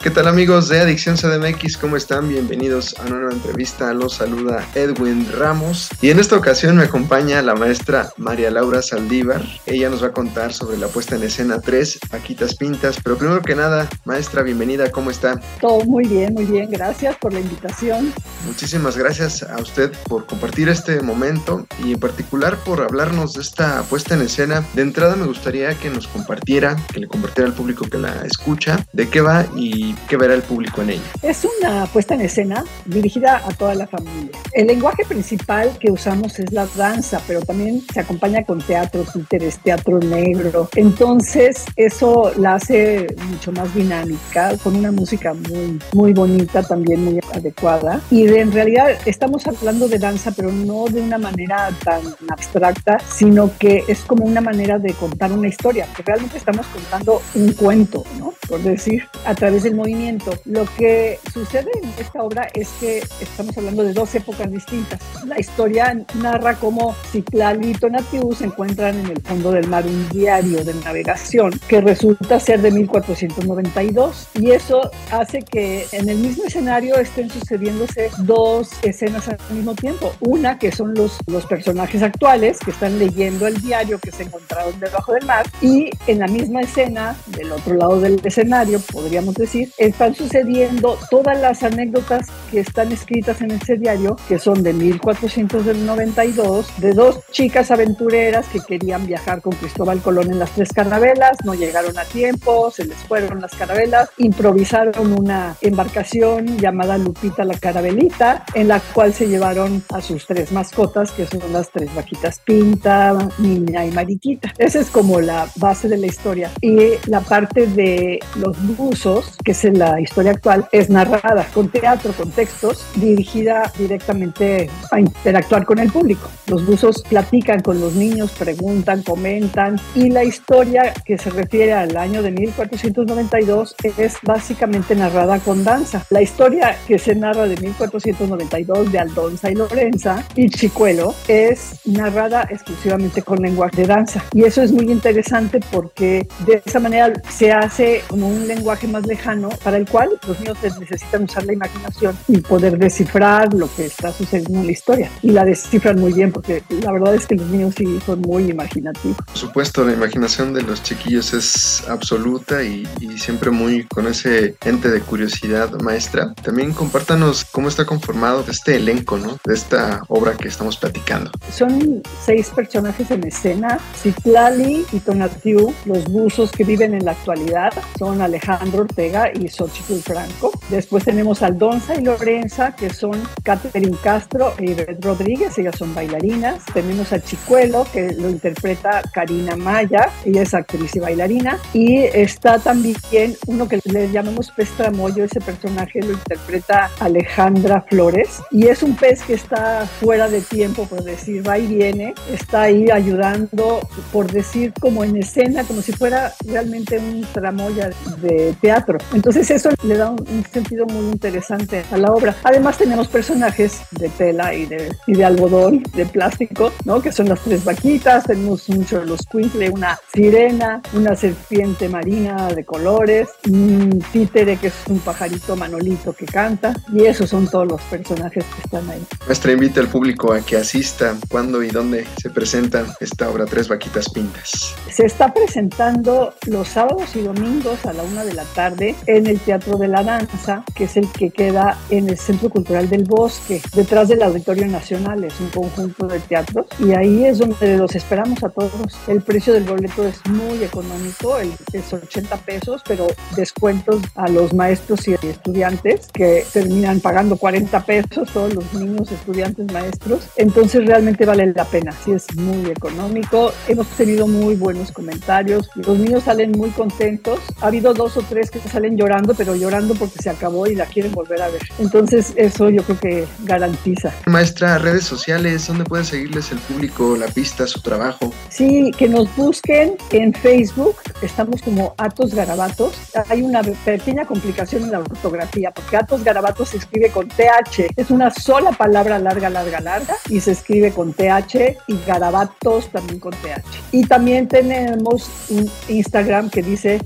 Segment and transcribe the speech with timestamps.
[0.00, 1.76] ¿Qué tal amigos de Adicción CDMX?
[1.76, 2.28] ¿Cómo están?
[2.28, 3.92] Bienvenidos a una nueva entrevista.
[3.92, 9.44] Los saluda Edwin Ramos y en esta ocasión me acompaña la maestra María Laura Saldívar.
[9.66, 13.00] Ella nos va a contar sobre la puesta en escena 3, Paquitas Pintas.
[13.02, 15.40] Pero primero que nada, maestra, bienvenida, ¿cómo está?
[15.60, 16.70] Todo muy bien, muy bien.
[16.70, 18.14] Gracias por la invitación.
[18.46, 23.82] Muchísimas gracias a usted por compartir este momento y en particular por hablarnos de esta
[23.82, 24.64] puesta en escena.
[24.74, 28.86] De entrada me gustaría que nos compartiera, que le compartiera al público que la escucha,
[28.92, 31.02] de qué va y qué verá el público en ella?
[31.22, 34.30] Es una puesta en escena dirigida a toda la familia.
[34.52, 39.58] El lenguaje principal que usamos es la danza, pero también se acompaña con teatro, títeres,
[39.58, 40.68] teatro negro.
[40.74, 47.20] Entonces, eso la hace mucho más dinámica, con una música muy, muy bonita, también muy
[47.32, 48.00] adecuada.
[48.10, 53.50] Y en realidad estamos hablando de danza, pero no de una manera tan abstracta, sino
[53.58, 58.04] que es como una manera de contar una historia, que realmente estamos contando un cuento,
[58.18, 58.34] ¿no?
[58.48, 60.32] Por decir, a través del movimiento.
[60.44, 65.00] Lo que sucede en esta obra es que estamos hablando de dos épocas distintas.
[65.26, 70.08] La historia narra cómo Ciclali y Tonatiuh se encuentran en el fondo del mar un
[70.10, 76.44] diario de navegación que resulta ser de 1492 y eso hace que en el mismo
[76.44, 80.12] escenario estén sucediéndose dos escenas al mismo tiempo.
[80.20, 84.78] Una que son los, los personajes actuales que están leyendo el diario que se encontraron
[84.80, 89.67] debajo del mar y en la misma escena del otro lado del escenario, podríamos decir,
[89.76, 96.66] están sucediendo todas las anécdotas que están escritas en ese diario, que son de 1492,
[96.78, 101.54] de dos chicas aventureras que querían viajar con Cristóbal Colón en las tres carabelas, no
[101.54, 108.44] llegaron a tiempo, se les fueron las carabelas, improvisaron una embarcación llamada Lupita la Carabelita,
[108.54, 113.16] en la cual se llevaron a sus tres mascotas, que son las tres vaquitas Pinta,
[113.38, 114.52] Niña y Mariquita.
[114.58, 116.50] Esa es como la base de la historia.
[116.60, 122.12] Y la parte de los buzos, que es la historia actual, es narrada con teatro,
[122.12, 126.28] con textos, dirigida directamente a interactuar con el público.
[126.46, 131.96] Los buzos platican con los niños, preguntan, comentan y la historia que se refiere al
[131.96, 136.04] año de 1492 es básicamente narrada con danza.
[136.10, 142.46] La historia que se narra de 1492 de Aldonza y Lorenza y Chicuelo es narrada
[142.50, 147.52] exclusivamente con lenguaje de danza y eso es muy interesante porque de esa manera se
[147.52, 152.16] hace como un lenguaje más lejano para el cual los niños necesitan usar la imaginación
[152.28, 155.10] y poder descifrar lo que está sucediendo en la historia.
[155.22, 158.50] Y la descifran muy bien porque la verdad es que los niños sí son muy
[158.50, 159.16] imaginativos.
[159.26, 164.56] Por supuesto, la imaginación de los chiquillos es absoluta y, y siempre muy con ese
[164.64, 166.34] ente de curiosidad maestra.
[166.42, 169.38] También compártanos cómo está conformado este elenco, ¿no?
[169.44, 171.30] De esta obra que estamos platicando.
[171.52, 177.72] Son seis personajes en escena, Citlali y Tonatiuh, los buzos que viven en la actualidad,
[177.98, 180.52] son Alejandro Ortega y Xochitl Franco.
[180.70, 186.64] Después tenemos Aldonza y Lorenza, que son Catherine Castro y Ivette Rodríguez, ellas son bailarinas.
[186.72, 191.58] Tenemos a Chicuelo, que lo interpreta Karina Maya, ella es actriz y bailarina.
[191.72, 192.98] Y está también
[193.46, 198.40] uno que le llamamos pez tramoyo, ese personaje lo interpreta Alejandra Flores.
[198.50, 202.62] Y es un pez que está fuera de tiempo, por decir, va y viene, está
[202.62, 203.80] ahí ayudando,
[204.12, 207.90] por decir, como en escena, como si fuera realmente un tramoya
[208.20, 208.98] de teatro.
[209.12, 212.34] Entonces eso le da un, sentido muy interesante a la obra.
[212.44, 217.02] Además tenemos personajes de tela y de, y de algodón, de plástico, ¿no?
[217.02, 223.28] que son las tres vaquitas, tenemos los quintle, una sirena, una serpiente marina de colores,
[223.48, 228.44] un títere que es un pajarito manolito que canta y esos son todos los personajes
[228.44, 229.04] que están ahí.
[229.26, 233.68] Nuestra invita al público a que asista cuándo y dónde se presenta esta obra Tres
[233.68, 234.74] Vaquitas Pintas.
[234.90, 239.40] Se está presentando los sábados y domingos a la una de la tarde en el
[239.40, 243.60] Teatro de la Danza, que es el que queda en el Centro Cultural del Bosque,
[243.74, 248.42] detrás del Auditorio Nacional, es un conjunto de teatros, y ahí es donde los esperamos
[248.44, 248.96] a todos.
[249.06, 253.06] El precio del boleto es muy económico, es 80 pesos, pero
[253.36, 259.72] descuentos a los maestros y estudiantes que terminan pagando 40 pesos, todos los niños, estudiantes,
[259.72, 260.28] maestros.
[260.36, 263.52] Entonces realmente vale la pena, sí es muy económico.
[263.66, 267.40] Hemos tenido muy buenos comentarios, los niños salen muy contentos.
[267.60, 270.86] Ha habido dos o tres que salen llorando, pero llorando porque se acabó y la
[270.86, 271.62] quieren volver a ver.
[271.78, 274.12] Entonces eso yo creo que garantiza.
[274.26, 278.32] Maestra, redes sociales, ¿dónde puede seguirles el público, la pista, su trabajo?
[278.48, 282.94] Sí, que nos busquen en Facebook, estamos como Atos Garabatos.
[283.28, 288.10] Hay una pequeña complicación en la ortografía, porque Atos Garabatos se escribe con TH, es
[288.10, 293.32] una sola palabra larga, larga, larga, y se escribe con TH y Garabatos también con
[293.32, 293.64] TH.
[293.92, 297.00] Y también tenemos un Instagram que dice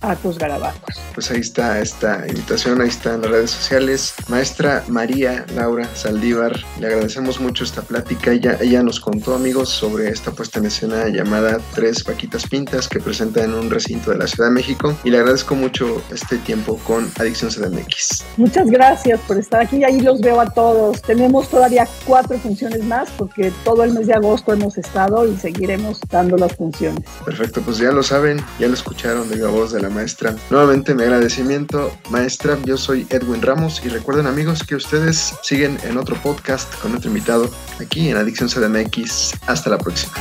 [0.00, 1.00] somos-atos garabatos.
[1.14, 4.14] Pues ahí está esta invitación, ahí está en las redes sociales.
[4.28, 8.32] Maestra María Laura Saldívar, le agradecemos mucho esta plática.
[8.32, 13.00] Ella, ella nos contó, amigos, sobre esta puesta en escena llamada Tres Vaquitas Pintas que
[13.00, 14.96] presenta en un recinto de la Ciudad de México.
[15.04, 18.24] Y le agradezco mucho este tiempo con Adicción CDMX.
[18.36, 19.76] Muchas gracias por estar aquí.
[19.76, 21.02] y Ahí los veo a todos.
[21.02, 26.00] Tenemos todavía cuatro funciones más porque todo el mes de agosto hemos estado y seguiremos
[26.10, 27.04] dando las funciones.
[27.24, 30.34] Perfecto, pues ya lo saben, ya lo escucharon de la voz de la maestra.
[30.48, 32.58] Nuevamente mi agradecimiento, maestra.
[32.64, 37.08] Yo soy Edwin Ramos y recuerden amigos que ustedes siguen en otro podcast con otro
[37.08, 37.50] invitado
[37.80, 39.34] aquí en Adicción CDMX.
[39.46, 40.12] Hasta la próxima.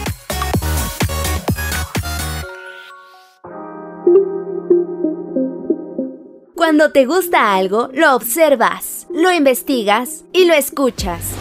[6.56, 11.41] Cuando te gusta algo, lo observas, lo investigas y lo escuchas.